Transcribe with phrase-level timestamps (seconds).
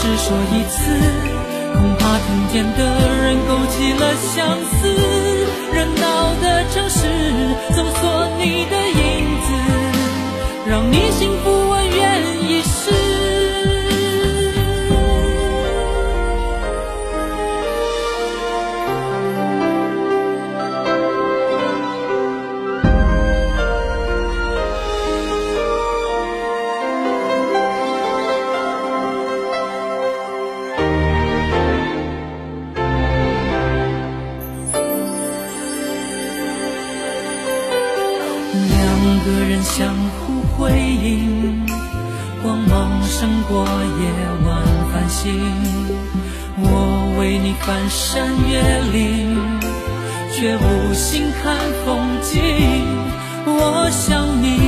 [0.00, 0.78] 只说一次，
[1.74, 2.80] 恐怕听见的
[3.20, 4.78] 人勾起了相思。
[5.72, 6.98] 热闹的城市，
[7.74, 8.96] 搜索你的影
[9.42, 9.46] 子，
[10.68, 11.50] 让你幸福，
[38.52, 41.66] 两个人相互辉映
[42.42, 44.04] 光芒胜过夜
[44.46, 45.34] 晚繁星
[46.56, 48.60] 我为你翻山越
[48.92, 49.36] 岭
[50.32, 52.36] 却无心看风景
[53.44, 54.67] 我想你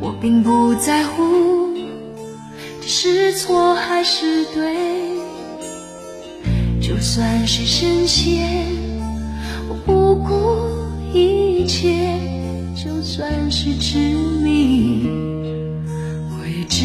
[0.00, 1.68] 我并不在乎
[2.80, 4.76] 这是错还是对，
[6.80, 8.66] 就算是深陷，
[9.68, 12.16] 我不顾一切；
[12.74, 13.98] 就算是执
[14.42, 15.06] 迷，
[16.30, 16.84] 我也执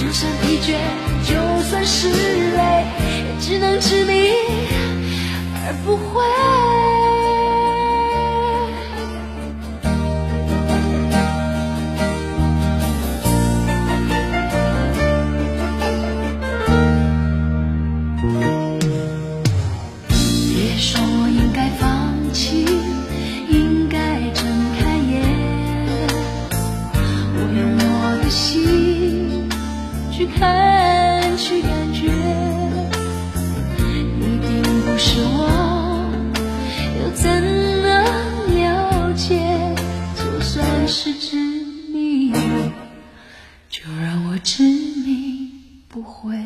[0.00, 0.78] 就算疲倦，
[1.28, 1.34] 就
[1.68, 2.86] 算是累，
[3.18, 4.30] 也只能执迷
[5.54, 6.24] 而不悔。
[30.38, 32.06] 看，去感觉，
[34.18, 36.08] 一定不是我，
[36.98, 37.28] 又怎
[37.82, 37.88] 能
[38.56, 39.38] 了解？
[40.16, 41.36] 就算是执
[41.92, 42.32] 迷，
[43.68, 45.50] 就让我执迷
[45.88, 46.36] 不悔。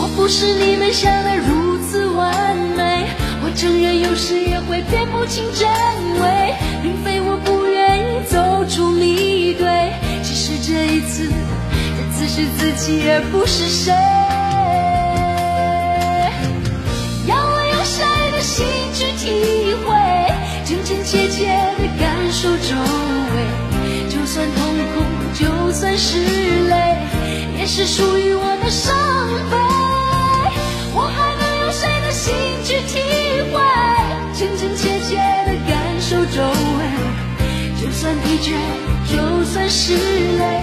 [0.00, 3.06] 我不是你们想的如此完美，
[3.42, 5.68] 我承认有时也会辨不清真
[6.20, 6.47] 伪，
[12.38, 13.92] 是自己而不是谁。
[17.26, 18.64] 要我用谁的心
[18.94, 19.90] 去体会，
[20.64, 22.78] 真真切切的感受周
[23.34, 23.34] 围，
[24.08, 24.62] 就算痛
[24.94, 25.02] 苦，
[25.34, 26.22] 就算是
[26.68, 26.94] 泪，
[27.58, 28.94] 也是属于我的伤
[29.50, 29.56] 悲。
[30.94, 32.32] 我还能用谁的心
[32.62, 33.02] 去体
[33.50, 33.58] 会，
[34.38, 36.86] 真真切切的感受周围。
[37.82, 38.54] 就算疲倦，
[39.10, 39.96] 就算是
[40.38, 40.62] 累，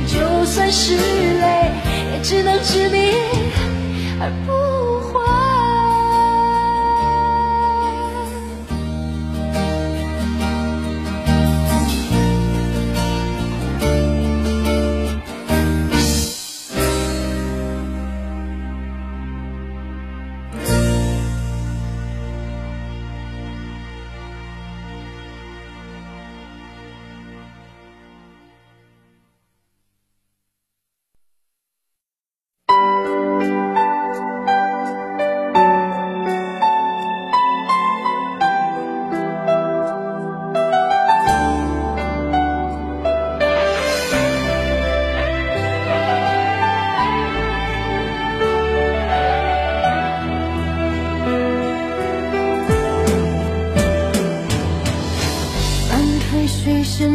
[0.51, 1.71] 算是累，
[2.11, 3.13] 也只能执迷
[4.19, 4.51] 而不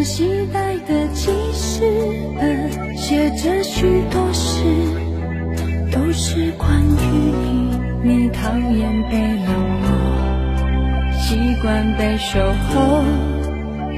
[0.07, 1.83] 期待的记事
[2.39, 4.63] 本，写着许多事，
[5.91, 7.05] 都是关于
[7.43, 7.75] 你。
[8.05, 8.31] 你。
[8.31, 9.49] 讨厌被冷
[9.83, 9.87] 落，
[11.19, 13.03] 习惯被守候，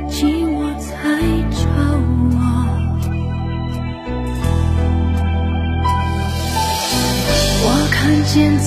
[0.09, 0.89] 寂寞才
[1.51, 1.61] 找
[2.33, 2.37] 我。
[7.65, 8.59] 我看见。